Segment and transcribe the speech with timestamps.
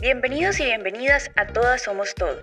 [0.00, 2.40] Bienvenidos y bienvenidas a Todas Somos Todo,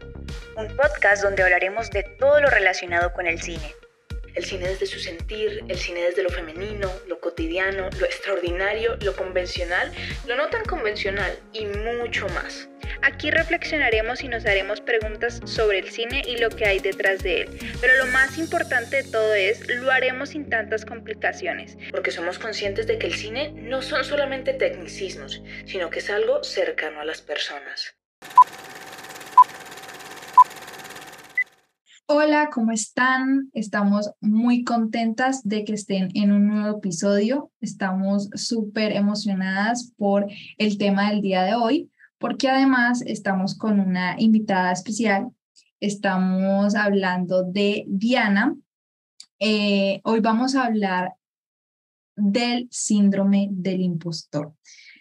[0.58, 3.74] un podcast donde hablaremos de todo lo relacionado con el cine.
[4.34, 9.16] El cine desde su sentir, el cine desde lo femenino, lo cotidiano, lo extraordinario, lo
[9.16, 9.90] convencional,
[10.28, 12.68] lo no tan convencional y mucho más.
[13.08, 17.42] Aquí reflexionaremos y nos haremos preguntas sobre el cine y lo que hay detrás de
[17.42, 17.50] él.
[17.80, 21.78] Pero lo más importante de todo es, lo haremos sin tantas complicaciones.
[21.92, 26.44] Porque somos conscientes de que el cine no son solamente tecnicismos, sino que es algo
[26.44, 27.96] cercano a las personas.
[32.08, 33.52] Hola, ¿cómo están?
[33.54, 37.52] Estamos muy contentas de que estén en un nuevo episodio.
[37.62, 40.26] Estamos súper emocionadas por
[40.58, 45.30] el tema del día de hoy porque además estamos con una invitada especial.
[45.80, 48.56] Estamos hablando de Diana.
[49.40, 51.14] Eh, hoy vamos a hablar
[52.16, 54.54] del síndrome del impostor.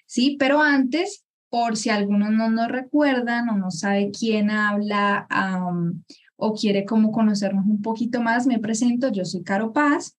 [0.07, 5.29] Sí, pero antes, por si algunos no nos recuerdan o no sabe quién habla
[6.37, 9.11] o quiere como conocernos un poquito más, me presento.
[9.13, 10.17] Yo soy Caro Paz.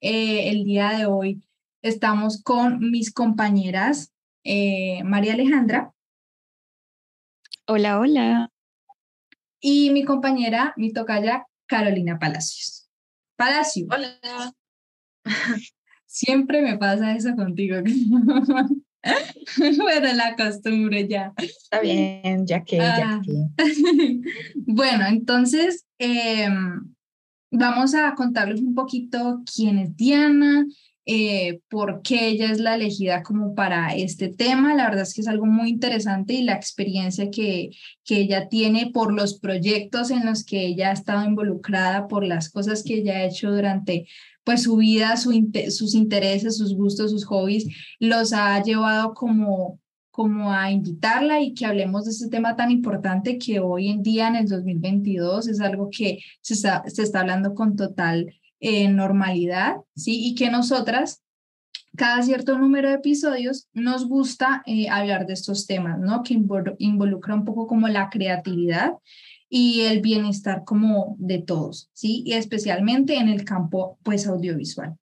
[0.00, 1.42] Eh, el día de hoy
[1.82, 4.12] estamos con mis compañeras
[4.44, 5.92] eh, María Alejandra.
[7.70, 8.50] Hola, hola.
[9.60, 12.88] Y mi compañera, mi tocaya, Carolina Palacios.
[13.36, 13.86] Palacio.
[13.90, 14.54] Hola.
[16.06, 17.76] Siempre me pasa eso contigo.
[19.76, 21.34] bueno, la costumbre ya.
[21.36, 23.20] Está bien, ya que, ya ah.
[23.22, 24.22] que.
[24.54, 26.94] bueno, entonces em,
[27.50, 30.64] vamos a contarles un poquito quién es Diana,
[31.10, 34.74] eh, por qué ella es la elegida como para este tema.
[34.74, 37.70] La verdad es que es algo muy interesante y la experiencia que,
[38.04, 42.50] que ella tiene por los proyectos en los que ella ha estado involucrada, por las
[42.50, 44.06] cosas que ella ha hecho durante
[44.44, 45.32] pues su vida, su,
[45.70, 47.66] sus intereses, sus gustos, sus hobbies,
[47.98, 53.38] los ha llevado como como a invitarla y que hablemos de este tema tan importante
[53.38, 57.54] que hoy en día, en el 2022, es algo que se está, se está hablando
[57.54, 58.26] con total
[58.60, 60.26] en normalidad, ¿sí?
[60.26, 61.22] Y que nosotras,
[61.96, 66.22] cada cierto número de episodios, nos gusta eh, hablar de estos temas, ¿no?
[66.22, 66.34] Que
[66.78, 68.92] involucra un poco como la creatividad
[69.48, 72.22] y el bienestar como de todos, ¿sí?
[72.26, 74.96] Y especialmente en el campo, pues, audiovisual.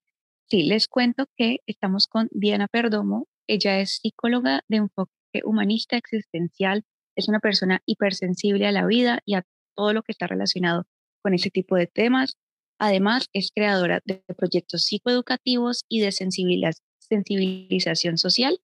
[0.48, 3.26] Sí, les cuento que estamos con Diana Perdomo.
[3.48, 5.10] Ella es psicóloga de enfoque
[5.44, 6.84] humanista existencial.
[7.16, 9.44] Es una persona hipersensible a la vida y a
[9.74, 10.86] todo lo que está relacionado
[11.20, 12.36] con ese tipo de temas.
[12.78, 18.60] Además, es creadora de proyectos psicoeducativos y de sensibilización social.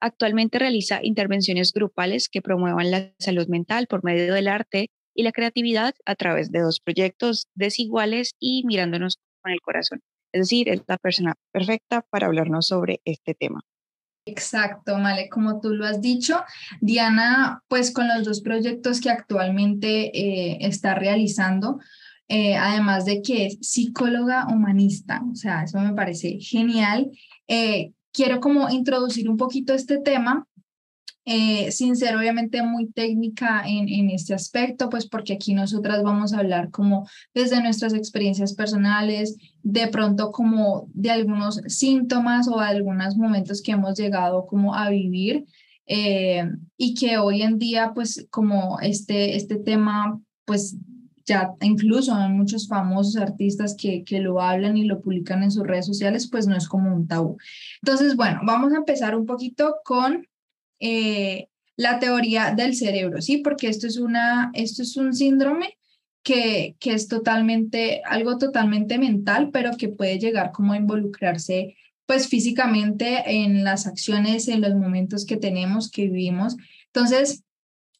[0.00, 5.32] Actualmente realiza intervenciones grupales que promuevan la salud mental por medio del arte y la
[5.32, 10.00] creatividad a través de dos proyectos desiguales y mirándonos con el corazón.
[10.32, 13.60] Es decir, es la persona perfecta para hablarnos sobre este tema.
[14.26, 16.42] Exacto, Male, como tú lo has dicho,
[16.80, 21.78] Diana, pues con los dos proyectos que actualmente eh, está realizando,
[22.28, 27.10] eh, además de que es psicóloga humanista, o sea, eso me parece genial.
[27.48, 30.46] Eh, quiero como introducir un poquito este tema,
[31.26, 36.32] eh, sin ser obviamente muy técnica en, en este aspecto, pues porque aquí nosotras vamos
[36.32, 43.16] a hablar como desde nuestras experiencias personales, de pronto como de algunos síntomas o algunos
[43.16, 45.44] momentos que hemos llegado como a vivir.
[45.86, 50.76] y que hoy en día, pues como este, este tema, pues
[51.26, 55.66] ya incluso hay muchos famosos artistas que, que lo hablan y lo publican en sus
[55.66, 57.38] redes sociales, pues no es como un tabú.
[57.82, 60.26] Entonces, bueno, vamos a empezar un poquito con
[60.80, 63.38] eh, la teoría del cerebro, ¿sí?
[63.38, 65.78] Porque esto es, una, esto es un síndrome
[66.22, 72.28] que, que es totalmente, algo totalmente mental, pero que puede llegar como a involucrarse pues
[72.28, 76.56] físicamente en las acciones, en los momentos que tenemos, que vivimos.
[76.86, 77.44] Entonces,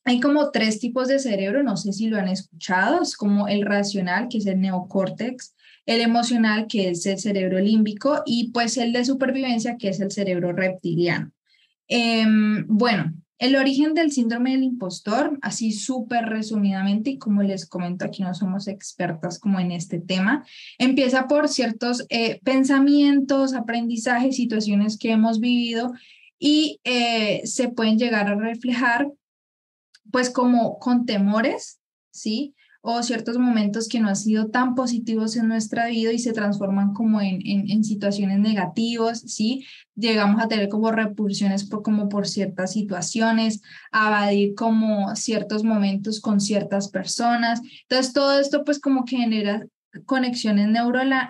[0.04, 3.62] hay como tres tipos de cerebro, no sé si lo han escuchado, es como el
[3.62, 5.54] racional, que es el neocórtex,
[5.86, 10.10] el emocional, que es el cerebro límbico, y pues el de supervivencia, que es el
[10.10, 11.32] cerebro reptiliano.
[11.88, 18.04] Em, bueno, el origen del síndrome del impostor, así súper resumidamente, y como les comento,
[18.04, 20.46] aquí no somos expertas como en este tema,
[20.78, 25.92] empieza por ciertos eh, pensamientos, aprendizajes, situaciones que hemos vivido
[26.38, 29.08] y eh, se pueden llegar a reflejar
[30.14, 31.80] pues como con temores,
[32.12, 32.54] ¿sí?
[32.82, 36.94] O ciertos momentos que no han sido tan positivos en nuestra vida y se transforman
[36.94, 39.66] como en, en, situaciones negativas, ¿sí?
[39.96, 46.20] Llegamos a tener como repulsiones por, como por ciertas situaciones, a evadir como ciertos momentos
[46.20, 47.60] con ciertas personas.
[47.88, 49.66] Entonces, todo esto pues como que genera
[50.06, 50.68] conexiones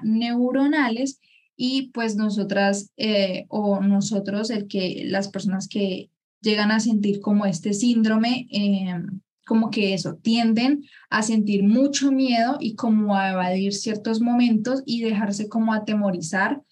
[0.02, 1.20] neuronales
[1.56, 6.10] y pues nosotras eh, o nosotros, el que las personas que
[6.44, 12.56] llegan a sentir como este síndrome, em, como que eso, tienden a sentir mucho miedo
[12.60, 16.62] y como a evadir ciertos momentos y dejarse como atemorizar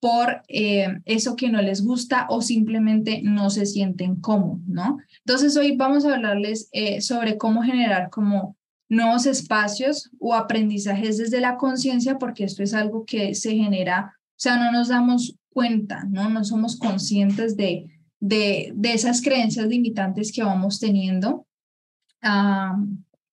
[0.00, 4.98] por eh, eso que no les gusta o simplemente no se sienten cómodos, ¿no?
[5.26, 8.56] Entonces hoy vamos a hablarles eh, sobre cómo generar como
[8.88, 14.42] nuevos espacios o aprendizajes desde la conciencia, porque esto es algo que se genera, o
[14.42, 16.30] sea, no nos damos cuenta, ¿no?
[16.30, 21.46] No somos conscientes de, de, de esas creencias limitantes que vamos teniendo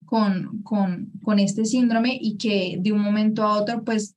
[0.06, 4.16] con, con, con este síndrome y que de un momento a otro, pues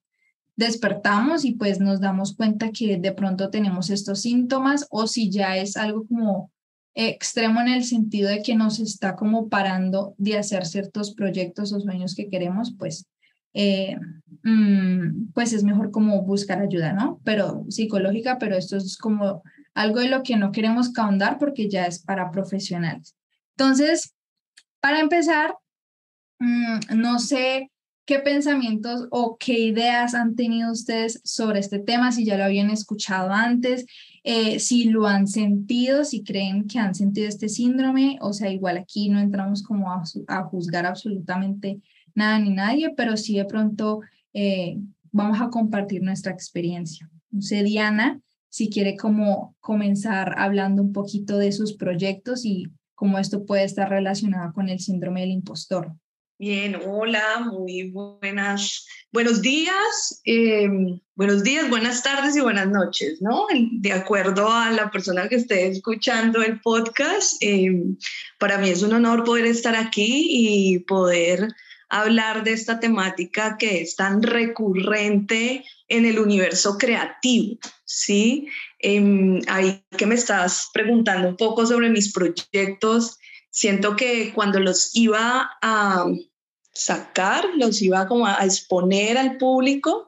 [0.56, 5.56] despertamos y pues nos damos cuenta que de pronto tenemos estos síntomas o si ya
[5.56, 6.52] es algo como
[6.94, 11.80] extremo en el sentido de que nos está como parando de hacer ciertos proyectos o
[11.80, 13.06] sueños que queremos, pues,
[13.54, 13.96] eh,
[14.42, 17.20] mm, pues es mejor como buscar ayuda, ¿no?
[17.24, 19.42] Pero psicológica, pero esto es como
[19.80, 23.16] algo de lo que no queremos ahondar porque ya es para profesionales.
[23.56, 24.14] Entonces,
[24.80, 25.54] para empezar,
[26.38, 27.70] mm, no sé
[28.04, 32.70] qué pensamientos o qué ideas han tenido ustedes sobre este tema, si ya lo habían
[32.70, 33.86] escuchado antes,
[34.24, 38.78] eh, si lo han sentido, si creen que han sentido este síndrome, o sea, igual
[38.78, 41.80] aquí no entramos como a, juzgar absolutamente
[42.14, 44.00] nada ni nadie, pero sí de pronto
[44.34, 44.76] eh,
[45.12, 47.08] vamos a compartir nuestra experiencia.
[47.30, 53.46] No Diana, si quiere como comenzar hablando un poquito de sus proyectos y cómo esto
[53.46, 55.94] puede estar relacionado con el síndrome del impostor.
[56.38, 63.46] Bien, hola, muy buenas, buenos días, em, buenos días, buenas tardes y buenas noches, ¿no?
[63.72, 67.96] De acuerdo a la persona que esté escuchando el podcast, em,
[68.38, 71.48] para mí es un honor poder estar aquí y poder
[71.90, 78.48] hablar de esta temática que es tan recurrente en el universo creativo, ¿sí?
[78.78, 83.18] Eh, ahí que me estás preguntando un poco sobre mis proyectos,
[83.50, 86.06] siento que cuando los iba a
[86.72, 90.06] sacar, los iba como a exponer al público,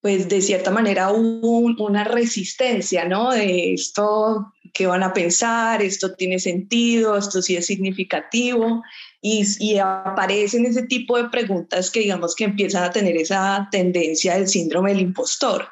[0.00, 3.30] pues de cierta manera hubo una resistencia, ¿no?
[3.32, 5.82] De esto, ¿qué van a pensar?
[5.82, 8.82] Esto tiene sentido, esto sí es significativo.
[9.22, 14.34] Y, y, aparecen ese tipo de preguntas que digamos que empiezan a tener esa tendencia
[14.34, 15.68] del síndrome del impostor.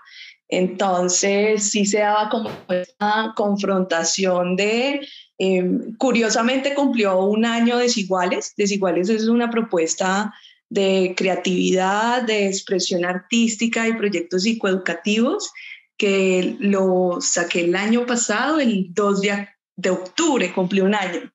[0.48, 5.00] Entonces sí se daba como una confrontación de
[5.38, 8.54] Em, curiosamente cumplió un año Desiguales.
[8.56, 10.34] Desiguales es una propuesta
[10.68, 15.50] de creatividad, de expresión artística y proyectos psicoeducativos
[15.96, 21.32] que lo saqué el año pasado, el 2 de, de octubre, cumplió un año.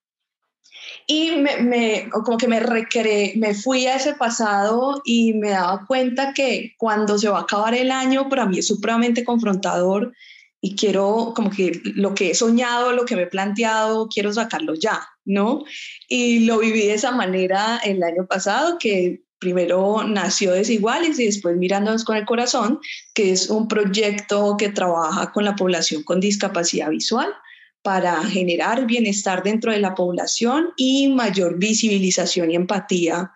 [1.08, 5.86] Y me, me, como que me recreé, me fui a ese pasado y me daba
[5.86, 10.14] cuenta que cuando se va a acabar el año, para mí es supremamente confrontador
[10.62, 14.76] y quiero como que lo que he soñado, lo que me he planteado, quiero sacarlo
[14.76, 15.66] ya, ¿no?
[16.08, 21.58] Y lo viví de esa manera el año pasado, que primero nació Desiguales y después
[21.58, 22.80] Mirándonos con el Corazón,
[23.14, 27.36] que es un proyecto que trabaja con la población con discapacidad visual
[27.84, 33.32] para generar bienestar dentro de la población y mayor visibilización y empatía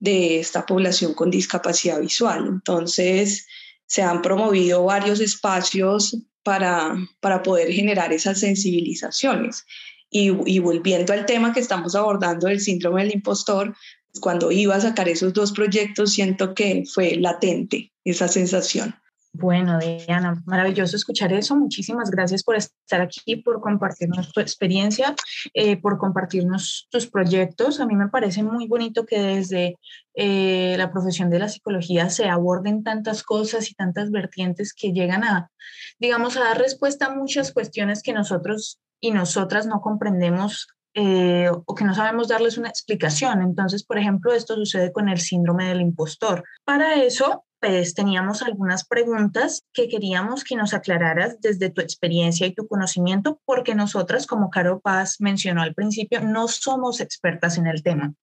[0.00, 2.46] de esta población con discapacidad visual.
[2.48, 3.46] Entonces,
[3.86, 9.64] se han promovido varios espacios para, para poder generar esas sensibilizaciones.
[10.10, 13.74] Y, y, volviendo al tema que estamos abordando del síndrome del impostor,
[14.20, 18.94] cuando iba a sacar esos dos proyectos, siento que fue latente esa sensación.
[19.34, 21.56] Bueno, Diana, maravilloso escuchar eso.
[21.56, 25.14] Muchísimas gracias por estar aquí, por compartirnos tu experiencia,
[25.54, 27.80] eh, por compartirnos tus proyectos.
[27.80, 29.78] A mí me parece muy bonito que desde
[30.14, 35.24] eh, la profesión de la psicología se aborden tantas cosas y tantas vertientes que llegan
[35.24, 35.50] a,
[35.98, 41.74] digamos, a dar respuesta a muchas cuestiones que nosotros y nosotras no comprendemos eh, o
[41.74, 43.42] que no sabemos darles una explicación.
[43.42, 46.44] Entonces, por ejemplo, esto sucede con el síndrome del impostor.
[46.64, 52.54] Para eso, pues teníamos algunas preguntas que queríamos que nos aclararas desde tu experiencia y
[52.54, 57.82] tu conocimiento, porque nosotras, como Caro Paz mencionó al principio, no somos expertas en el
[57.82, 58.14] tema.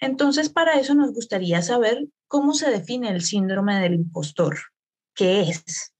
[0.00, 4.58] Entonces, para eso nos gustaría saber cómo se define el síndrome del impostor.
[5.14, 5.94] ¿Qué es?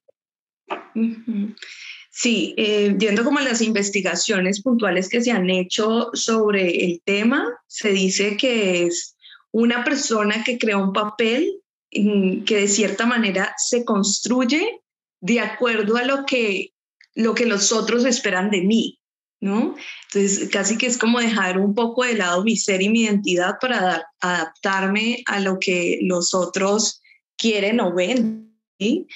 [2.19, 7.91] Sí, eh, viendo como las investigaciones puntuales que se han hecho sobre el tema, se
[7.91, 9.19] dice que es
[9.53, 14.81] una persona que crea un papel que de cierta manera se construye
[15.21, 16.73] de acuerdo a lo que,
[17.15, 18.99] lo que los otros esperan de mí,
[19.43, 19.77] ¿no?
[20.07, 23.57] Entonces, casi que es como dejar un poco de lado mi ser y mi identidad
[23.61, 27.03] para adaptarme a lo que los otros
[27.37, 29.07] quieren o ven, ¿sí?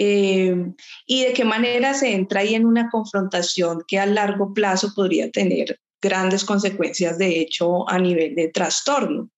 [0.00, 0.54] Eh,
[1.06, 5.28] y de qué manera se entra ahí en una confrontación que a largo plazo podría
[5.32, 9.28] tener grandes consecuencias, de hecho, a nivel de trastorno.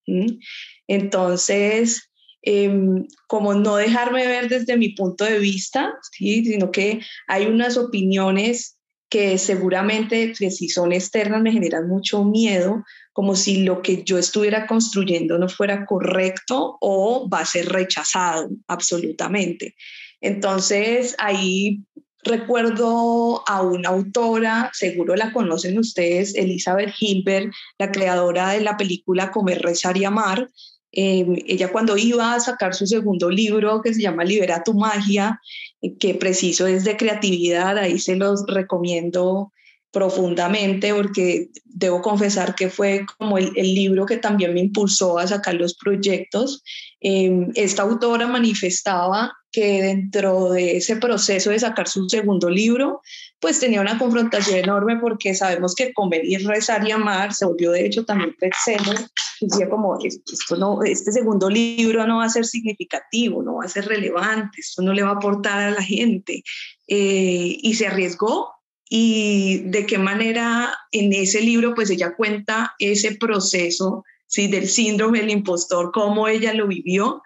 [0.87, 2.11] Entonces,
[2.43, 6.45] em, como no dejarme ver desde mi punto de vista, ¿sí?
[6.45, 8.77] sino que hay unas opiniones
[9.09, 14.19] que seguramente, que si son externas, me generan mucho miedo, como si lo que yo
[14.19, 19.75] estuviera construyendo no fuera correcto o va a ser rechazado absolutamente.
[20.21, 21.85] Entonces, ahí
[22.23, 29.31] recuerdo a una autora, seguro la conocen ustedes, Elizabeth Hilbert, la creadora de la película
[29.31, 30.49] Comer, Rezar y Amar.
[30.93, 35.41] Em, ella cuando iba a sacar su segundo libro que se llama Libera tu magia,
[35.81, 39.53] eh, que preciso es de creatividad, ahí se los recomiendo
[39.93, 45.55] profundamente porque debo confesar que fue como el, libro que también me impulsó a sacar
[45.55, 46.63] los proyectos.
[47.01, 53.03] Em, esta autora manifestaba que dentro de ese proceso de sacar su segundo libro,
[53.41, 55.93] pues tenía una confrontación enorme porque sabemos que
[56.23, 59.07] y rezar y amar se volvió de hecho también bestseller.
[59.41, 63.69] Decía como, esto no, este segundo libro no va a ser significativo, no va a
[63.69, 66.43] ser relevante, esto no le va a aportar a la gente.
[66.87, 68.53] Eh, y se arriesgó
[68.89, 74.49] y de qué manera en ese libro pues ella cuenta ese proceso ¿sí?
[74.49, 77.23] del síndrome del impostor, cómo ella lo vivió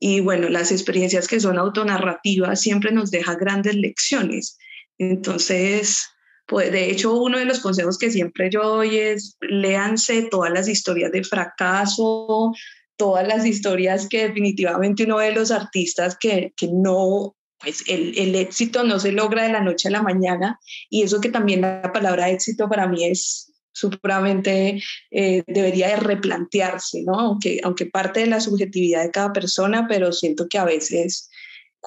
[0.00, 4.58] y bueno, las experiencias que son autonarrativas siempre nos deja grandes lecciones.
[4.98, 6.06] Entonces,
[6.46, 10.68] pues de hecho uno de los consejos que siempre yo doy es léanse todas las
[10.68, 12.52] historias de fracaso,
[12.96, 18.36] todas las historias que definitivamente uno de los artistas que, que no pues el, el,
[18.36, 21.90] éxito no se logra de la noche a la mañana y eso que también la
[21.92, 27.18] palabra éxito para mí es supremamente, eh, debería de replantearse, ¿no?
[27.18, 31.30] Aunque, aunque parte de la subjetividad de cada persona, pero siento que a veces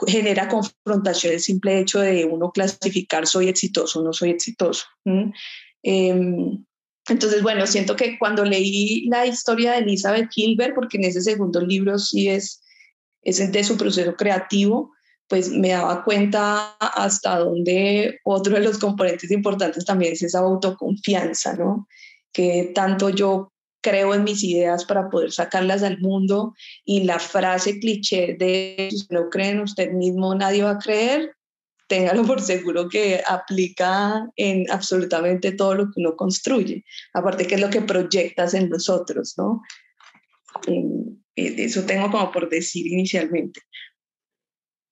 [0.07, 4.85] genera confrontación el simple hecho de uno clasificar soy exitoso o no soy exitoso.
[5.83, 6.63] Em,
[7.09, 11.59] entonces, bueno, siento que cuando leí la historia de Elizabeth Gilbert, porque en ese segundo
[11.59, 12.63] libro sí es,
[13.23, 14.91] es de su proceso creativo,
[15.31, 21.53] pues me daba cuenta hasta dónde otro de los componentes importantes también es esa autoconfianza,
[21.53, 21.87] ¿no?
[22.33, 27.79] Que tanto yo creo en mis ideas para poder sacarlas al mundo y la frase
[27.79, 31.31] cliché de si no cree en usted mismo, nadie va a creer,
[31.87, 36.83] téngalo por seguro que aplica en absolutamente todo lo que uno construye,
[37.13, 39.61] aparte que es lo que proyectas en los otros, ¿no?
[41.37, 43.61] Eso tengo como por decir inicialmente.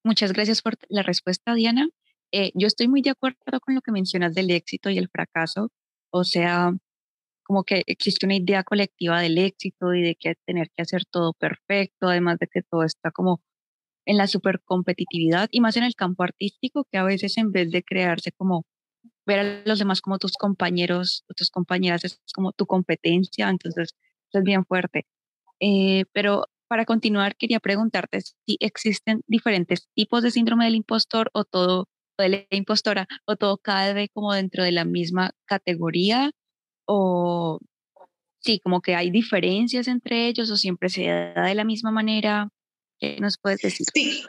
[0.04, 1.90] Muchas gracias por la respuesta, Diana.
[2.32, 5.72] Eh, yo estoy muy de acuerdo con lo que mencionas del éxito y el fracaso.
[6.12, 6.74] O sea,
[7.44, 11.34] como que existe una idea colectiva del éxito y de que tener que hacer todo
[11.34, 13.42] perfecto, además de que todo está como
[14.06, 17.84] en la supercompetitividad y más en el campo artístico, que a veces en vez de
[17.84, 18.66] crearse como
[19.26, 23.96] ver a los demás como tus compañeros tus compañeras es como tu competencia, entonces
[24.34, 25.08] es bien fuerte.
[25.60, 31.44] Eh, pero para continuar, quería preguntarte si existen diferentes tipos de síndrome del impostor o
[31.44, 36.32] todo, de la impostora, o todo cae como dentro de la misma categoría,
[36.86, 37.60] o
[38.40, 42.50] sí, como que hay diferencias entre ellos, o siempre se da de la misma manera.
[43.00, 43.88] ¿Qué nos puedes decir?
[43.94, 44.24] Sí,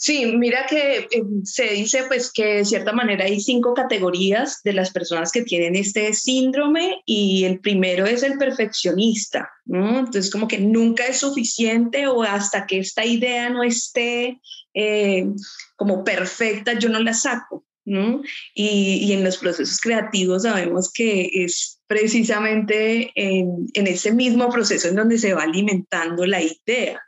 [0.00, 4.72] Sí, mira que eh, se dice pues que de cierta manera hay cinco categorías de
[4.72, 9.98] las personas que tienen este síndrome y el primero es el perfeccionista, ¿no?
[9.98, 14.40] Entonces como que nunca es suficiente o hasta que esta idea no esté
[14.72, 15.26] eh,
[15.74, 18.22] como perfecta, yo no la saco, ¿no?
[18.54, 24.86] Y, y, en los procesos creativos sabemos que es precisamente en, en ese mismo proceso
[24.86, 27.02] en donde se va alimentando la idea.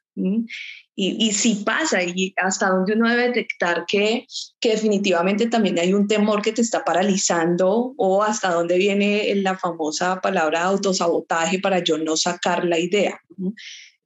[1.03, 4.27] Y, si pasa, y hasta donde uno debe detectar que,
[4.61, 9.57] que definitivamente también hay un temor que te está paralizando, o hasta dónde viene la
[9.57, 13.19] famosa palabra autosabotaje para yo no sacar la idea.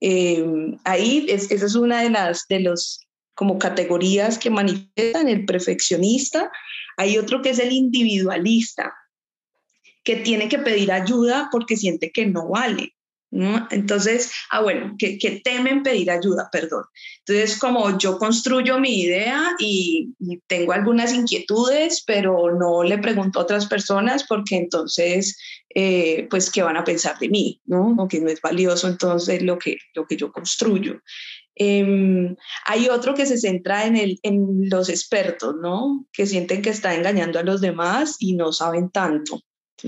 [0.01, 0.47] Eh,
[0.85, 3.01] ahí esa es una de las de los
[3.35, 6.53] como categorías que manifiestan el perfeccionista.
[6.97, 8.95] Hay otro que es el individualista,
[10.05, 12.94] que tiene que pedir ayuda porque siente que no vale.
[13.71, 16.85] Entonces, ah, bueno, que, temen pedir ayuda, perdón.
[17.27, 20.15] Entonces, como yo construyo mi idea y,
[20.47, 25.37] tengo algunas inquietudes, pero no le pregunto a otras personas porque entonces,
[25.75, 27.61] eh, pues, ¿qué van a pensar de mí?
[27.65, 27.95] ¿no?
[27.99, 31.01] O que no es valioso entonces lo que, lo que yo construyo.
[31.57, 32.37] Em,
[32.67, 36.07] hay otro que se centra en, el, en los expertos, ¿no?
[36.13, 39.41] Que sienten que está engañando a los demás y no saben tanto.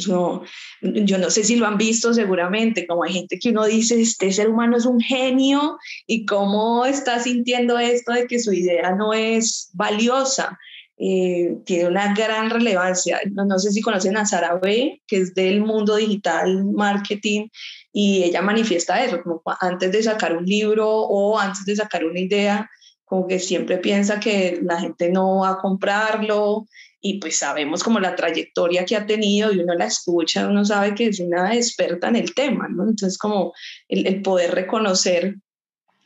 [0.06, 0.42] No,
[0.82, 4.32] yo no sé si lo han visto seguramente, como hay gente que uno dice, este
[4.32, 9.12] ser humano es un genio y cómo está sintiendo esto de que su idea no
[9.12, 10.58] es valiosa.
[10.98, 13.20] Eh, tiene una gran relevancia.
[13.32, 17.48] No, no, sé si conocen a Sara B, que es del mundo digital marketing,
[17.92, 22.20] y ella manifiesta eso, como antes de sacar un libro o antes de sacar una
[22.20, 22.70] idea,
[23.06, 26.66] como que siempre piensa que la gente no va a comprarlo
[27.00, 30.94] y pues sabemos como la trayectoria que ha tenido y uno la escucha, uno sabe
[30.94, 32.82] que es una experta en el tema, ¿no?
[32.82, 33.54] Entonces como
[33.88, 35.36] el, poder reconocer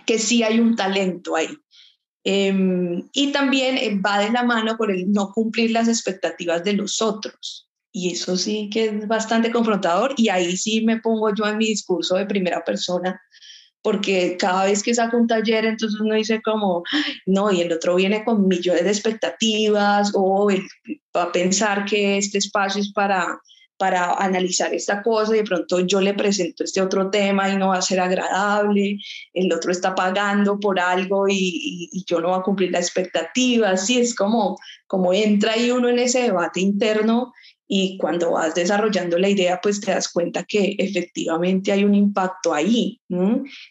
[0.04, 1.48] que sí hay un talento ahí.
[2.22, 6.74] Em, y también eh, va de la mano por el no cumplir las expectativas de
[6.74, 7.66] los otros.
[7.92, 11.66] Y eso sí que es bastante confrontador y ahí sí me pongo yo en mi
[11.66, 13.18] discurso de primera persona
[13.82, 16.82] porque cada vez que saco un taller, entonces uno dice como,
[17.26, 20.48] no, y el otro viene con millones de expectativas o
[21.16, 23.40] va a pensar que este espacio es para,
[23.78, 27.68] para analizar esta cosa y de pronto yo le presento este otro tema y no
[27.68, 28.98] va a ser agradable,
[29.32, 33.70] el otro está pagando por algo y, y, yo no voy a cumplir la expectativa,
[33.70, 37.32] así es como, como entra ahí uno en ese debate interno
[37.72, 42.52] y cuando vas desarrollando la idea, pues te das cuenta que efectivamente hay un impacto
[42.52, 43.00] ahí.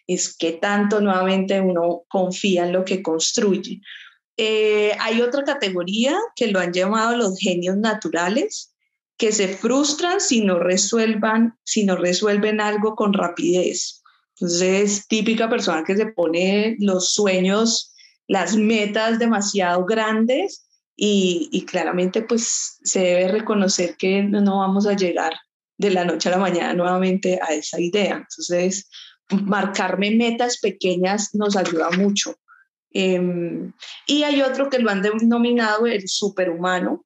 [0.08, 3.82] Es que tanto nuevamente uno confía en lo que construye.
[4.38, 8.74] Eh, hay otra categoría que lo han llamado los genios naturales,
[9.18, 14.01] que se frustran si no, resuelvan, si no resuelven algo con rapidez.
[14.39, 17.94] Entonces, típica persona que se pone los sueños,
[18.27, 20.68] las metas demasiado grandes
[21.01, 25.34] y, claramente pues se debe reconocer que no vamos a llegar
[25.77, 28.18] de la noche a la mañana nuevamente a esa idea.
[28.18, 28.89] Entonces,
[29.29, 32.36] marcarme metas pequeñas nos ayuda mucho.
[32.91, 33.72] Em,
[34.08, 37.06] y hay otro que lo han denominado el superhumano,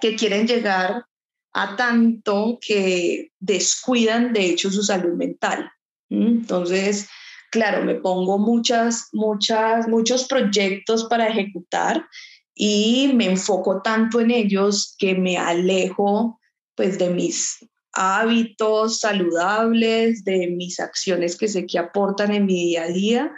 [0.00, 1.04] que quieren llegar
[1.52, 5.68] a tanto que descuidan de hecho su salud mental.
[6.10, 7.08] Entonces,
[7.50, 12.06] claro, me pongo muchas, muchas, muchos proyectos para ejecutar
[12.62, 16.38] y me enfoco tanto en ellos que me alejo
[16.74, 17.56] pues de mis
[17.94, 23.32] hábitos saludables, de mis acciones que sé que aportan en mi día a día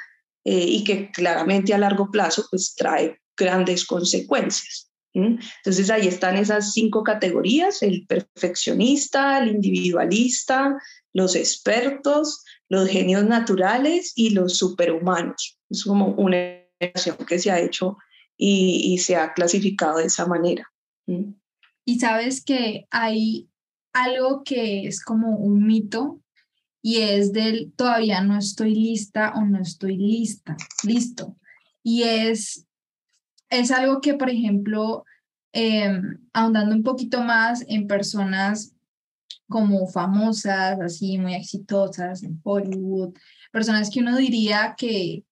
[0.45, 4.91] eh, y que claramente a largo plazo pues trae grandes consecuencias.
[5.15, 10.77] Entonces ahí están esas cinco categorías, el perfeccionista, el individualista,
[11.13, 15.61] los expertos, los genios naturales y los superhumanos.
[15.71, 17.97] Es como una que se ha hecho
[18.45, 20.73] y, se ha clasificado de esa manera.
[21.85, 23.49] Y sabes que hay
[23.93, 26.21] algo que es como un mito
[26.83, 31.37] y es del todavía no estoy lista o no estoy lista, listo.
[31.85, 32.67] Y es,
[33.49, 35.05] es algo que, por ejemplo,
[35.53, 38.75] em, ahondando un poquito más en personas
[39.49, 43.15] como famosas, así muy exitosas en Hollywood,
[43.53, 45.25] personas que uno diría que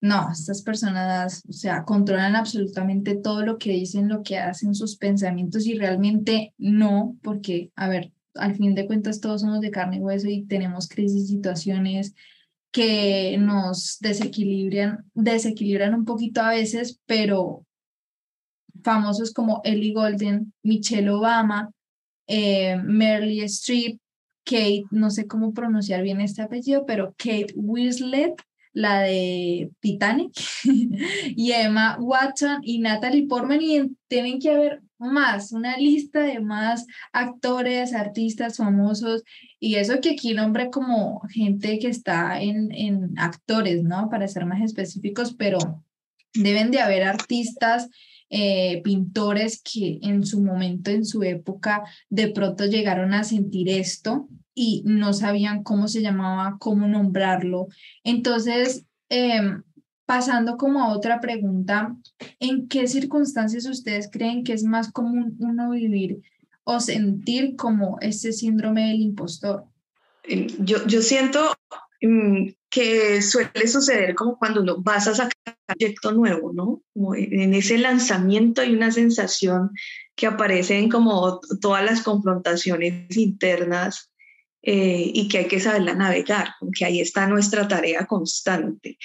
[0.00, 4.96] no, estas personas, o sea, controlan absolutamente todo lo que dicen, lo que hacen, sus
[4.96, 9.96] pensamientos y realmente no, porque, a ver, al fin de cuentas todos somos de carne
[9.96, 12.14] y hueso y tenemos crisis, situaciones
[12.70, 17.66] que nos desequilibran, desequilibran un poquito a veces, pero
[18.82, 21.70] famosos como Ellie Golden, Michelle Obama,
[22.26, 22.80] eh,
[23.44, 24.00] Streep,
[24.44, 28.34] Kate, no sé cómo pronunciar bien este apellido, pero Kate Winslet,
[28.72, 30.32] la de Titanic,
[31.36, 36.86] y Emma Watson y Natalie Portman, y tienen que haber más, una lista de más
[37.12, 39.22] actores, artistas famosos,
[39.58, 44.08] y eso que aquí nombre como gente que está en, en actores, ¿no?
[44.10, 45.58] Para ser más específicos, pero
[46.34, 47.88] deben de haber artistas
[48.30, 54.28] eh, pintores que en su momento, en su época, de pronto llegaron a sentir esto
[54.54, 57.66] y no sabían cómo se llamaba, cómo nombrarlo.
[58.04, 59.64] Entonces, em,
[60.06, 61.96] pasando como a otra pregunta,
[62.38, 66.20] ¿en qué circunstancias ustedes creen que es más común uno vivir
[66.64, 69.64] o sentir como este síndrome del impostor?
[70.60, 71.52] Yo, yo siento
[72.02, 76.82] mm, que suele suceder como cuando uno vas a sacar un proyecto nuevo, ¿no?
[77.16, 79.70] en ese lanzamiento hay una sensación
[80.14, 84.10] que aparecen como todas las confrontaciones internas
[84.62, 88.98] eh, y que hay que saberla navegar, que ahí está nuestra tarea constante.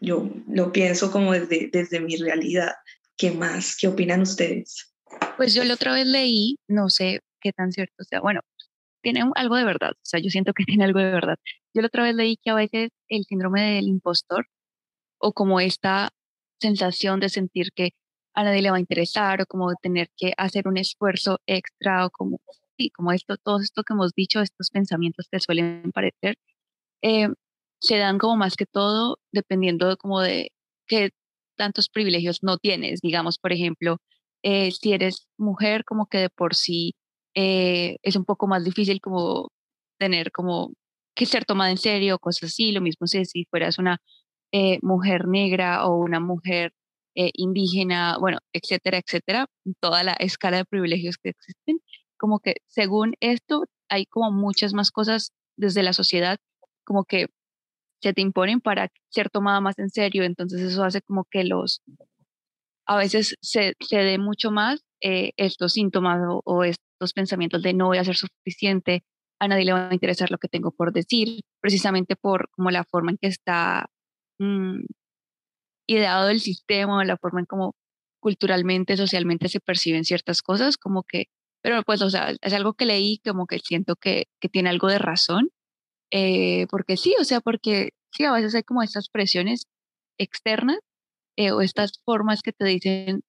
[0.00, 2.72] Yo lo pienso como desde, desde mi realidad.
[3.16, 3.76] ¿Qué más?
[3.78, 4.94] ¿Qué opinan ustedes?
[5.36, 8.40] Pues yo la otra vez leí, no sé qué tan cierto sea, bueno,
[9.02, 11.36] tiene algo de verdad, o sea, yo siento que tiene algo de verdad.
[11.74, 14.46] Yo la otra vez leí que a veces el síndrome del impostor
[15.18, 16.10] o como esta
[16.60, 17.90] sensación de sentir que
[18.34, 22.10] a nadie le va a interesar o como tener que hacer un esfuerzo extra o
[22.10, 22.40] como
[22.88, 26.36] como esto, todo esto que hemos dicho, estos pensamientos que suelen parecer,
[27.02, 27.28] eh,
[27.80, 30.52] se dan como más que todo dependiendo de como de
[30.86, 31.10] qué
[31.56, 33.00] tantos privilegios no tienes.
[33.02, 33.98] Digamos, por ejemplo,
[34.42, 36.94] eh, si eres mujer, como que de por sí
[37.34, 39.50] eh, es un poco más difícil como
[39.98, 40.72] tener como
[41.14, 42.72] que ser tomada en serio, cosas así.
[42.72, 43.98] Lo mismo si, fueras una
[44.82, 46.72] mujer negra o una mujer
[47.14, 49.46] indígena, bueno, etcétera, etcétera,
[49.80, 51.80] toda la escala de privilegios que existen,
[52.16, 56.38] como que según esto hay como muchas más cosas desde la sociedad,
[56.84, 57.26] como que
[58.02, 61.82] se te imponen para ser tomada más en serio, entonces eso hace como que los,
[62.86, 66.64] a veces se, se dé mucho más eh, estos síntomas o,
[67.00, 69.04] estos pensamientos de no voy a ser suficiente,
[69.40, 72.84] a nadie le va a interesar lo que tengo por decir, precisamente por como la
[72.84, 73.86] forma en que está
[74.38, 74.82] mm,
[75.88, 77.74] ideado el sistema, la forma en cómo
[78.20, 81.24] culturalmente, socialmente se perciben ciertas cosas, como que,
[81.62, 84.88] pero pues, o sea, es algo que leí, como que siento que, que tiene algo
[84.88, 85.48] de razón,
[86.12, 89.66] eh, porque sí, o sea, porque sí, a veces hay como estas presiones
[90.18, 90.80] externas
[91.36, 93.22] eh, o estas formas que te dicen,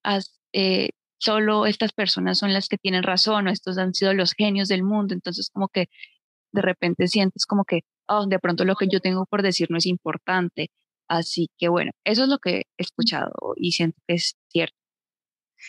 [0.54, 0.90] eh,
[1.22, 4.84] solo estas personas son las que tienen razón o estos han sido los genios del
[4.84, 5.88] mundo, entonces como que
[6.52, 9.78] de repente sientes como que, oh, de pronto lo que yo tengo por decir no
[9.78, 10.72] es importante.
[11.08, 14.76] Así que bueno, eso es lo que he escuchado y siento que es cierto.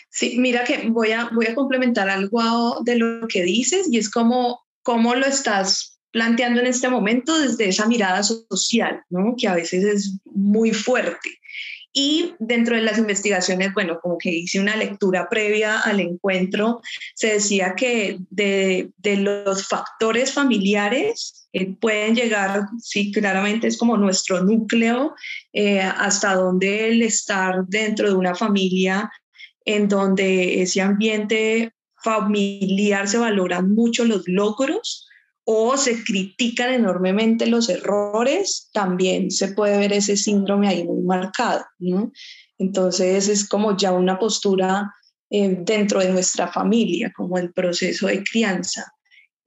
[0.09, 4.11] Sí, mira que voy a, voy a complementar algo de lo que dices y es
[4.11, 9.35] como cómo lo estás planteando en este momento desde esa mirada social, ¿no?
[9.37, 11.41] que a veces es muy fuerte.
[11.93, 16.81] Y dentro de las investigaciones, bueno, como que hice una lectura previa al encuentro,
[17.15, 23.97] se decía que de, de los factores familiares eh, pueden llegar, sí, claramente es como
[23.99, 25.15] nuestro núcleo,
[25.53, 29.11] eh, hasta donde el estar dentro de una familia
[29.65, 35.09] en donde ese ambiente familiar se valoran mucho los logros,
[35.45, 41.65] o se critican enormemente los errores, también se puede ver ese síndrome ahí muy marcado.
[42.59, 44.93] Entonces es como ya una postura
[45.31, 48.93] eh, dentro de nuestra familia, como el proceso de crianza.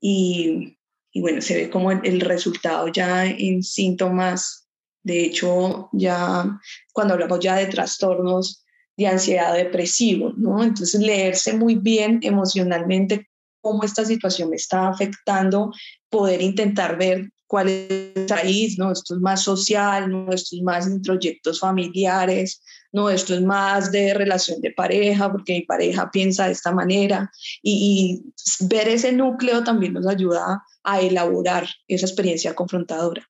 [0.01, 0.77] Y,
[1.15, 4.67] bueno, se ve como el, resultado ya en síntomas.
[5.03, 6.59] De hecho, ya
[6.91, 8.65] cuando hablamos ya de trastornos
[8.97, 10.63] de ansiedad depresivo, ¿no?
[10.63, 13.29] Entonces leerse muy bien emocionalmente
[13.65, 15.71] cómo esta situación me está afectando,
[16.07, 18.91] poder intentar ver cuál es el raíz, ¿no?
[18.91, 20.31] Esto es más social, ¿no?
[20.31, 23.09] Esto es más proyectos familiares, ¿no?
[23.09, 27.31] Esto es más de relación de pareja, porque mi pareja piensa de esta manera.
[27.63, 28.21] Y,
[28.61, 33.27] y ver ese núcleo también nos ayuda a elaborar esa experiencia confrontadora.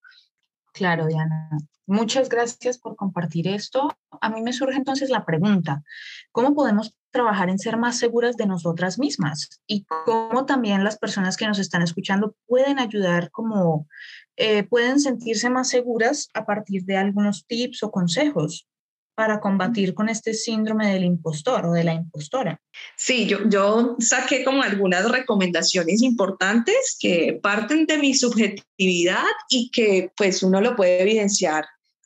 [0.76, 1.50] Claro, Diana.
[1.88, 3.96] Muchas gracias por compartir esto.
[4.20, 5.84] A mí me surge entonces la pregunta,
[6.34, 11.38] ¿cómo podemos trabajar en ser más seguras de nosotras mismas y cómo también las personas
[11.38, 13.88] que nos están escuchando pueden ayudar como
[14.36, 18.68] eh, pueden sentirse más seguras a partir de algunos tips o consejos
[19.16, 22.60] para combatir con este síndrome del impostor o de la impostora.
[22.98, 30.12] Sí, yo, yo saqué como algunas recomendaciones importantes que parten de mi subjetividad y que
[30.16, 31.66] pues uno lo puede evidenciar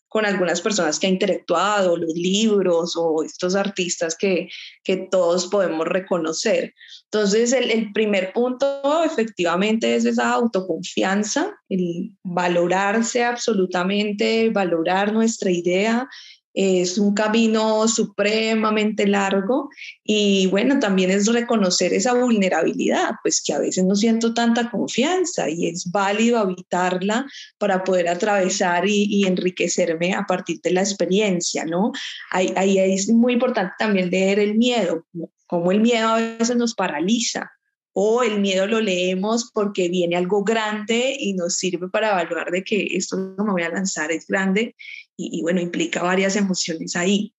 [0.09, 4.49] con algunas personas que ha interactuado, los libros o estos artistas que,
[4.83, 6.73] que todos podemos reconocer.
[7.05, 16.09] Entonces, el, el, primer punto efectivamente es esa autoconfianza, el valorarse absolutamente, valorar nuestra idea
[16.53, 19.69] es un camino supremamente largo
[20.03, 25.49] y bueno, también es reconocer esa vulnerabilidad, pues que a veces no siento tanta confianza
[25.49, 27.25] y es válido habitarla
[27.57, 31.91] para poder atravesar y, enriquecerme a partir de la experiencia, ¿no?
[32.31, 35.05] Ahí, ahí es muy importante también leer el miedo,
[35.45, 37.51] como el miedo a veces nos paraliza
[37.93, 42.63] o el miedo lo leemos porque viene algo grande y nos sirve para evaluar de
[42.63, 44.75] que esto no me voy a lanzar es grande
[45.19, 47.33] y, bueno, implica varias emociones ahí.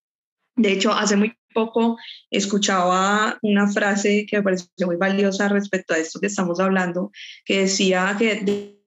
[0.57, 1.97] De hecho, hace muy poco
[2.31, 7.11] escuchaba una frase que me pareció muy valiosa respecto a esto que estamos hablando,
[7.45, 8.37] que decía que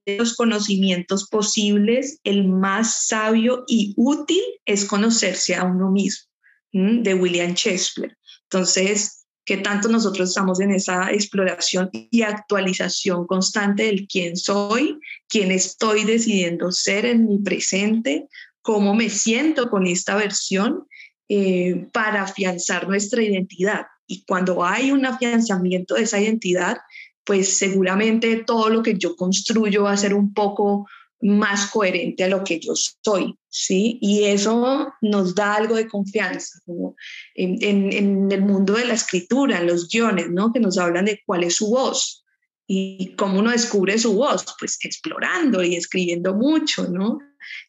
[0.05, 6.29] de los conocimientos posibles, el más sabio y útil es conocerse a uno mismo,
[6.71, 8.15] de William Shakespeare.
[8.43, 15.51] Entonces, que tanto nosotros estamos en esa exploración y actualización constante del quién soy, quién
[15.51, 18.27] estoy decidiendo ser en mi presente,
[18.63, 20.87] cómo me siento con esta versión
[21.29, 23.85] eh, para afianzar nuestra identidad.
[24.07, 26.77] Y cuando hay un afianzamiento de esa identidad,
[27.23, 30.87] pues seguramente todo lo que yo construyo va a ser un poco
[31.21, 33.97] más coherente a lo que yo soy, ¿sí?
[34.01, 36.95] Y eso nos da algo de confianza, como
[37.35, 40.51] en, en, en, el mundo de la escritura, en los guiones, ¿no?
[40.51, 42.22] Que nos hablan de cuál es su voz.
[42.67, 44.45] ¿Y cómo uno descubre su voz?
[44.59, 47.19] Pues explorando y escribiendo mucho, ¿no?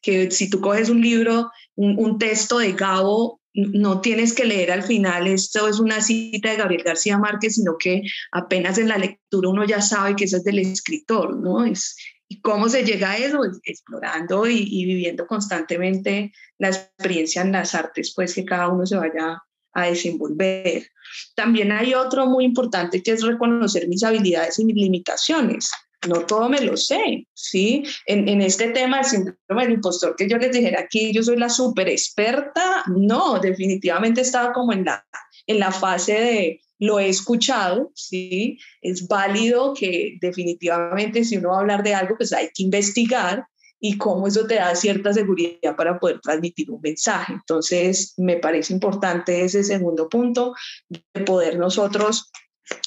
[0.01, 4.83] Que si tú coges un libro, un, texto de Gabo, no tienes que leer al
[4.83, 8.03] final, esto es una cita de Gabriel García Márquez, sino que
[8.33, 11.65] apenas en la lectura uno ya sabe que eso es del escritor, ¿no?
[11.65, 11.97] Es,
[12.29, 13.41] ¿Y cómo se llega a eso?
[13.65, 19.43] Explorando y, viviendo constantemente la experiencia en las artes, pues que cada uno se vaya
[19.75, 20.87] a desenvolver.
[21.35, 25.71] También hay otro muy importante que es reconocer mis habilidades y mis limitaciones.
[26.09, 27.83] No todo me lo sé, ¿sí?
[28.07, 31.37] En, en este tema del síndrome del impostor, que yo les dijera aquí, yo soy
[31.37, 35.05] la súper experta, no, definitivamente estaba como en la,
[35.47, 38.59] en la fase de lo he escuchado, ¿sí?
[38.83, 43.47] Es válido que definitivamente si uno va a hablar de algo, pues hay que investigar
[43.87, 47.35] y cómo eso te da cierta seguridad para poder transmitir un mensaje.
[47.35, 50.55] Entonces, me parece importante ese segundo punto
[50.89, 52.31] de poder nosotros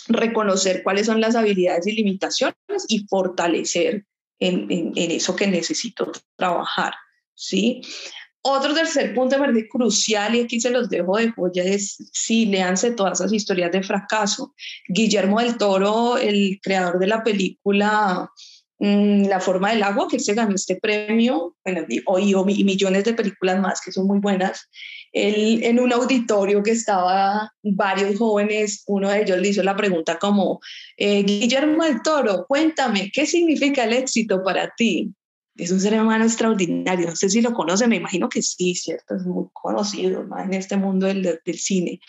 [0.08, 2.56] reconocer cuáles son las habilidades y limitaciones
[2.88, 4.08] y fortalecer
[4.40, 6.96] en, en, en eso que necesito trabajar,
[7.36, 7.82] ¿sí?
[8.42, 12.48] Otro tercer punto me parece crucial y aquí se los dejo de joya es, sí,
[12.48, 14.56] léanse todas esas historias de fracaso.
[14.88, 18.32] Guillermo del Toro, el creador de la película
[18.80, 23.82] la forma del agua, que se ganó este premio, bueno, y, millones de películas más
[23.82, 24.70] que son muy buenas.
[25.12, 30.20] Él, en un auditorio que estaba varios jóvenes, uno de ellos le hizo la pregunta
[30.20, 30.60] como,
[30.96, 35.12] eh, Guillermo del Toro, cuéntame, ¿qué significa el éxito para ti?
[35.56, 39.16] Es un ser humano extraordinario, no sé si lo conoce, me imagino que sí, ¿cierto?
[39.16, 42.00] Es muy conocido en este mundo del, del cine.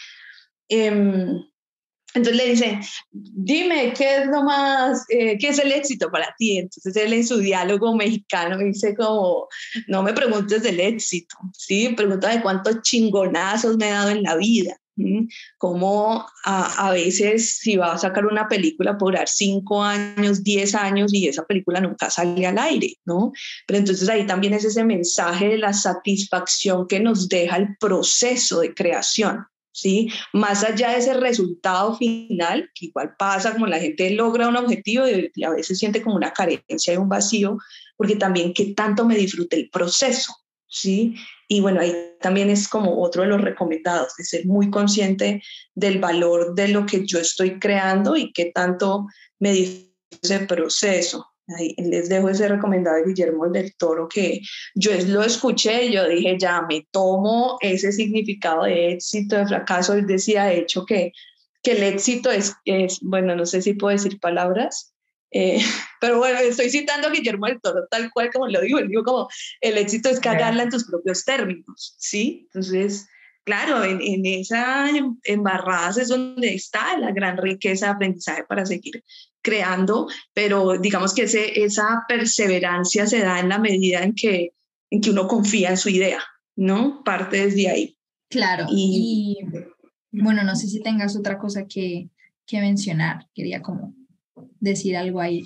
[0.69, 1.41] Eh,
[2.15, 2.81] entonces le dice,
[3.13, 6.59] dime, ¿qué es lo más, eh, qué es el éxito para ti?
[6.59, 9.47] Entonces él en su diálogo mexicano dice como,
[9.89, 11.91] no me preguntes del éxito, ¿sí?
[11.91, 14.77] Pregúntame cuántos chingonazos me he dado en la vida.
[15.59, 20.75] Como a, a, veces si va a sacar una película por dar cinco años, diez
[20.75, 23.31] años y esa película nunca sale al aire, ¿no?
[23.69, 28.59] Pero entonces ahí también es ese mensaje de la satisfacción que nos deja el proceso
[28.59, 29.47] de creación.
[29.79, 30.11] ¿Sí?
[30.33, 35.05] Más allá de ese resultado final, que igual pasa como la gente logra un objetivo
[35.09, 37.59] y, a veces siente como una carencia y un vacío,
[37.97, 40.35] porque también que tanto me disfrute el proceso,
[40.67, 41.15] ¿sí?
[41.47, 45.43] Y bueno, ahí también es como otro de los recomendados, de ser muy consciente
[45.75, 49.07] del valor de lo que yo estoy creando y qué tanto
[49.39, 51.25] me disfrute ese proceso.
[51.57, 54.41] Ahí les dejo ese recomendado de Guillermo del Toro que
[54.75, 59.95] yo lo escuché y yo dije, ya me tomo ese significado de éxito, de fracaso.
[59.95, 61.13] Él decía, de hecho, que,
[61.63, 64.93] que el éxito es, es, bueno, no sé si puedo decir palabras,
[65.31, 65.59] eh,
[66.01, 69.05] pero bueno, estoy citando a Guillermo del Toro tal cual como lo digo, él digo
[69.05, 69.29] como,
[69.61, 72.47] el éxito es cagarla en tus propios términos, ¿sí?
[72.47, 73.09] Entonces,
[73.45, 74.87] claro, en, en esa
[75.25, 79.03] embarradas es donde está la gran riqueza de aprendizaje para seguir
[79.49, 84.53] creando, pero digamos que ese, esa perseverancia se da en la medida en que,
[84.91, 86.23] en que uno confía en su idea,
[86.57, 87.03] ¿no?
[87.03, 87.99] Parte desde ahí.
[88.29, 89.39] Claro, y,
[90.11, 92.11] bueno, no sé si tengas otra cosa que,
[92.47, 93.95] que mencionar, quería como
[94.61, 95.45] decir algo ahí.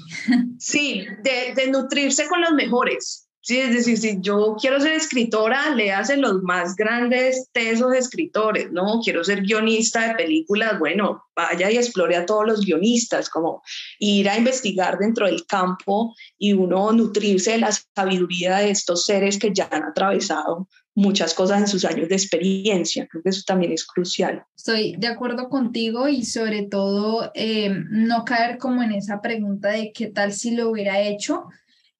[0.58, 5.74] Sí, de, de nutrirse con los mejores, Sí, es decir, si yo quiero ser escritora,
[5.74, 9.00] le hacen los más grandes tesos escritores, ¿no?
[9.02, 13.60] Quiero ser guionista de películas, bueno, vaya y explore a todos los guionistas, como
[13.98, 19.40] ir a investigar dentro del campo y uno nutrirse de la sabiduría de estos seres
[19.40, 23.08] que ya han atravesado muchas cosas en sus años de experiencia.
[23.08, 24.44] Creo que eso también es crucial.
[24.56, 29.92] Estoy de acuerdo contigo y sobre todo eh, no caer como en esa pregunta de
[29.92, 31.46] qué tal si lo hubiera hecho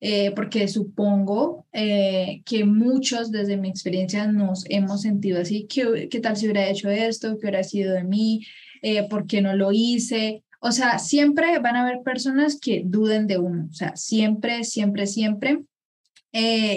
[0.05, 6.19] eh, porque supongo eh, que muchos desde mi experiencia nos hemos sentido así, ¿qué, qué
[6.19, 7.39] tal si hubiera hecho esto?
[7.39, 8.45] ¿Qué hubiera sido de mí?
[8.83, 10.43] Eh, ¿Por qué no lo hice?
[10.59, 15.07] O sea, siempre van a haber personas que duden de uno, o sea, siempre, siempre,
[15.07, 15.63] siempre.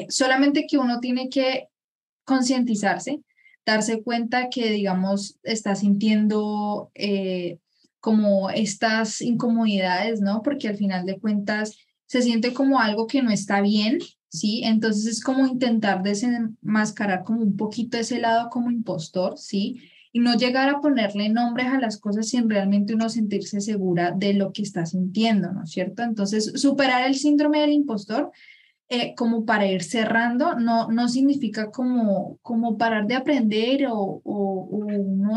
[0.09, 1.69] solamente que uno tiene que
[2.25, 3.21] concientizarse,
[3.65, 6.91] darse cuenta que, digamos, está sintiendo
[7.99, 10.43] como estas incomodidades, ¿no?
[10.43, 11.75] Porque al final de cuentas
[12.15, 13.99] se siente como algo que no está bien,
[14.29, 14.61] ¿sí?
[14.63, 19.81] Entonces es como intentar desenmascarar como un poquito ese lado como impostor, ¿sí?
[20.13, 24.33] Y no llegar a ponerle nombres a las cosas sin realmente uno sentirse segura de
[24.33, 26.03] lo que está sintiendo, ¿no es cierto?
[26.03, 28.31] Entonces, superar el síndrome del impostor
[28.87, 34.87] eh, como para ir cerrando, no, no significa como, como parar de aprender o, o,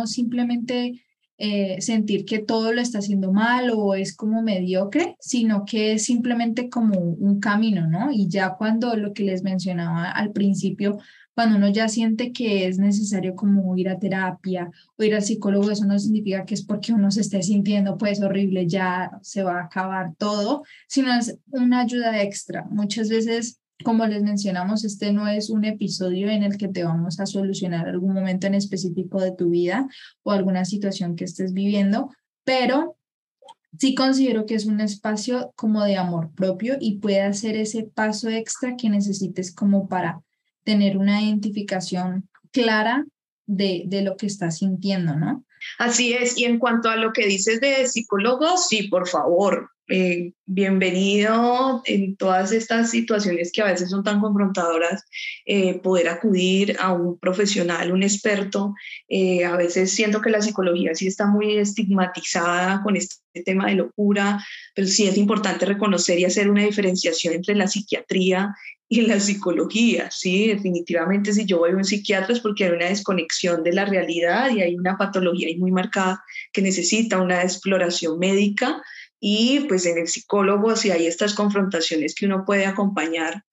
[0.01, 1.03] o simplemente
[1.40, 6.05] eh, sentir que todo lo está haciendo mal o es como mediocre, sino que es
[6.05, 8.11] simplemente como un camino, ¿no?
[8.11, 10.98] Y ya cuando lo que les mencionaba al principio,
[11.38, 15.70] cuando uno ya siente que es necesario como ir a terapia o ir al psicólogo,
[15.70, 19.61] eso no significa que es porque uno se esté sintiendo pues horrible, ya se va
[19.61, 22.64] a acabar todo, sino es una ayuda extra.
[22.68, 27.21] Muchas veces como les mencionamos, este no es un episodio en el que te vamos
[27.21, 29.88] a solucionar algún momento en específico de tu vida
[30.23, 32.11] o alguna situación que estés viviendo,
[32.45, 32.97] pero
[33.79, 38.29] sí considero que es un espacio como de amor propio y puede hacer ese paso
[38.29, 40.21] extra que necesites como para
[40.64, 43.07] tener una identificación clara
[43.47, 45.45] de, de lo que estás sintiendo, ¿no?
[45.79, 50.33] Así es, y en cuanto a lo que dices de psicólogos, sí, por favor, eh,
[50.44, 55.05] bienvenido en todas estas situaciones que a veces son tan confrontadoras,
[55.46, 58.74] eh, poder acudir a un profesional, un experto.
[59.09, 63.77] Eh, a veces siento que la psicología sí está muy estigmatizada con este tema de
[63.77, 68.55] locura, pero sí es importante reconocer y hacer una diferenciación entre la psiquiatría
[68.90, 72.87] y la psicología, sí, definitivamente si yo voy a un psiquiatra es porque hay una
[72.88, 76.24] desconexión de la realidad y hay una patología ahí muy marcada
[76.55, 78.83] que necesita una exploración médica
[79.20, 83.44] y pues en el psicólogo, si hay estas confrontaciones que uno puede acompañar,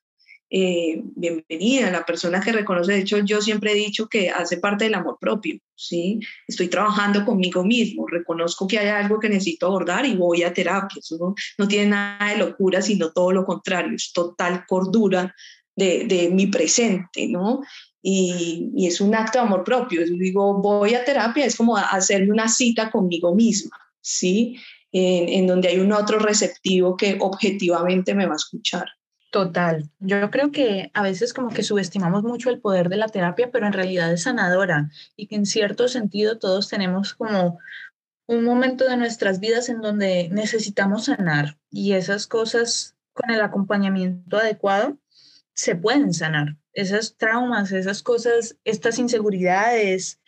[0.50, 1.90] eh, bienvenida.
[1.92, 5.18] La persona que reconoce, de hecho, yo siempre he dicho que hace parte del amor
[5.20, 6.20] propio, ¿sí?
[6.48, 11.00] Estoy trabajando conmigo mismo, reconozco que hay algo que necesito abordar y voy a terapia.
[11.00, 15.36] Eso no, no tiene nada de locura, sino todo lo contrario, es total cordura
[15.76, 17.62] de, de mi presente, ¿no?
[18.02, 20.06] Y, y, es un acto de amor propio.
[20.06, 24.58] Digo, voy a terapia, es como hacerme una cita conmigo misma, ¿sí?
[24.98, 28.88] En, donde hay un otro receptivo que objetivamente me va a escuchar.
[29.30, 29.90] Total.
[30.00, 33.68] Yo creo que a veces como que subestimamos mucho el poder de la terapia, pero
[33.68, 37.60] en realidad es sanadora y que en cierto sentido todos tenemos como
[38.28, 44.38] un momento de nuestras vidas en donde necesitamos sanar y esas cosas con el acompañamiento
[44.38, 44.98] adecuado
[45.54, 46.56] se pueden sanar.
[46.72, 50.22] Esas traumas, esas cosas, estas inseguridades,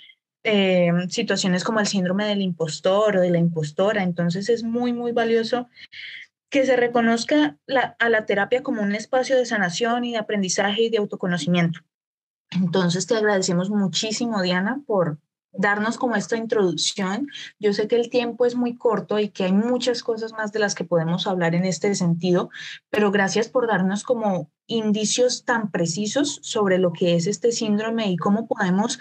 [0.50, 4.02] eh, situaciones como el síndrome del impostor o de la impostora.
[4.02, 5.68] Entonces es muy, muy valioso
[6.50, 7.58] que se reconozca
[8.00, 11.82] a la terapia como un espacio de sanación y de aprendizaje y de autoconocimiento.
[12.52, 15.20] Entonces te agradecemos muchísimo, Diana, por
[15.52, 17.28] darnos como esta introducción.
[17.60, 20.60] Yo sé que el tiempo es muy corto y que hay muchas cosas más de
[20.60, 22.50] las que podemos hablar en este sentido,
[22.90, 28.16] pero gracias por darnos como indicios tan precisos sobre lo que es este síndrome y
[28.16, 29.00] cómo podemos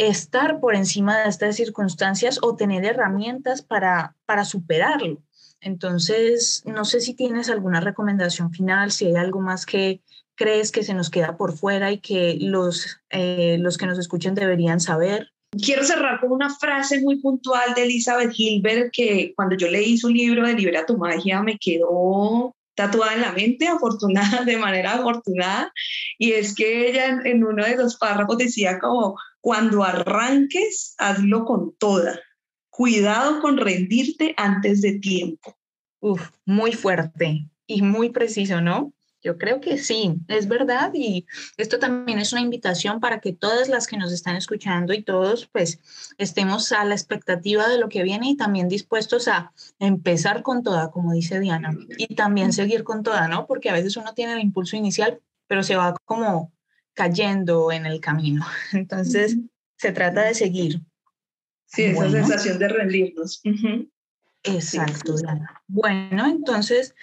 [0.00, 5.22] estar por encima de estas circunstancias o tener herramientas para, para superarlo.
[5.60, 10.00] Entonces, no sé si tienes alguna recomendación final, si hay algo más que
[10.36, 14.34] crees que se nos queda por fuera y que los, eh, los que nos escuchen
[14.34, 15.32] deberían saber.
[15.50, 20.08] Quiero cerrar con una frase muy puntual de Elizabeth Gilbert que cuando yo leí su
[20.08, 25.70] libro de Libera tu magia me quedó tatuada en la mente, afortunada, de manera afortunada,
[26.18, 31.74] y es que ella en, uno de los párrafos decía como, cuando arranques, hazlo con
[31.76, 32.18] toda.
[32.70, 35.56] Cuidado con rendirte antes de tiempo.
[36.00, 38.94] Uf, muy fuerte y muy preciso, ¿no?
[39.22, 41.26] Yo creo que sí, es verdad y
[41.58, 45.46] esto también es una invitación para que todas las que nos están escuchando y todos
[45.46, 45.78] pues
[46.16, 50.90] estemos a la expectativa de lo que viene y también dispuestos a empezar con toda,
[50.90, 53.46] como dice Diana, y también seguir con toda, ¿no?
[53.46, 56.52] Porque a veces uno tiene el impulso inicial, pero se va como
[56.94, 58.46] cayendo en el camino.
[58.72, 59.36] Entonces,
[59.76, 60.80] se trata de seguir.
[61.66, 63.42] Sí, esa sensación de rendirnos.
[64.42, 65.14] Exacto,
[65.68, 66.94] Bueno, entonces,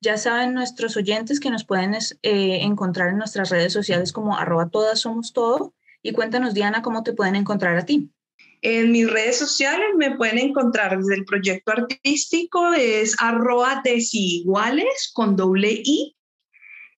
[0.00, 4.70] ya saben nuestros oyentes que nos pueden eh, encontrar en nuestras redes sociales como arroba
[4.70, 5.74] todas somos todo.
[6.02, 8.10] Y cuéntanos, Diana, cómo te pueden encontrar a ti.
[8.62, 15.36] En mis redes sociales me pueden encontrar desde el proyecto artístico, es arroba desiguales con
[15.36, 16.16] doble I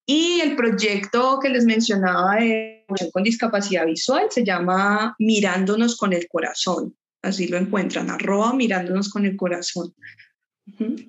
[0.06, 6.26] y el proyecto que les mencionaba de con discapacidad visual se llama Mirándonos con el
[6.28, 6.96] Corazón.
[7.22, 9.94] Así lo encuentran, arroba Mirándonos con el Corazón.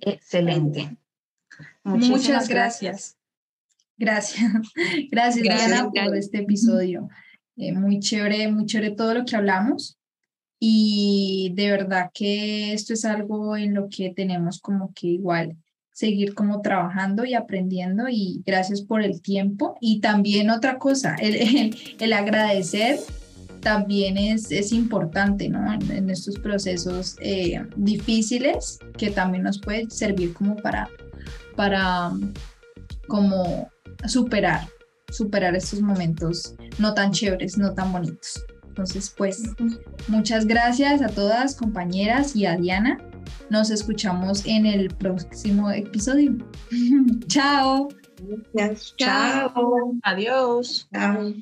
[0.01, 0.97] Excelente.
[1.83, 3.17] Muchas gracias.
[3.97, 4.51] Gracias.
[5.11, 7.09] Gracias, Diana, por este episodio.
[7.55, 9.97] Eh, muy chévere, muy chévere todo lo que hablamos.
[10.59, 15.57] Y de verdad que esto es algo en lo que tenemos como que igual
[15.93, 19.77] seguir como trabajando y aprendiendo y gracias por el tiempo.
[19.79, 22.99] Y también otra cosa, el, el, agradecer
[23.61, 25.71] también es, es importante, ¿no?
[25.73, 30.89] En, estos procesos eh, difíciles que también nos puede servir como para,
[31.55, 32.11] para
[33.07, 33.69] como
[34.07, 34.67] superar,
[35.09, 38.43] superar estos momentos no tan chéveres, no tan bonitos.
[38.67, 39.43] Entonces, pues,
[40.07, 42.97] muchas gracias a todas compañeras y a Diana
[43.49, 46.35] nos escuchamos en el próximo episodio.
[47.27, 47.89] Chao.
[48.97, 49.99] Chao.
[50.03, 50.87] Adiós.
[50.91, 51.33] Chao.